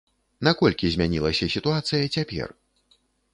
[0.47, 2.47] Наколькі змянілася сітуацыя цяпер?